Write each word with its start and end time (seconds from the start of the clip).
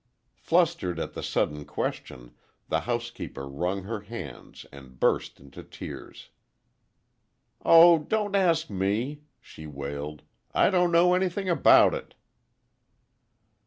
Flustered 0.35 0.99
at 0.99 1.13
the 1.13 1.21
sudden 1.21 1.63
question 1.63 2.33
the 2.69 2.79
housekeeper 2.89 3.47
wrung 3.47 3.83
her 3.83 3.99
hands 3.99 4.65
and 4.71 4.99
burst 4.99 5.39
into 5.39 5.61
tears. 5.61 6.29
"Oh, 7.63 7.99
don't 7.99 8.35
ask 8.35 8.67
me," 8.71 9.21
she 9.39 9.67
wailed, 9.67 10.23
"I 10.55 10.71
don't 10.71 10.91
know 10.91 11.13
anything 11.13 11.49
about 11.49 11.93
it!" 11.93 12.15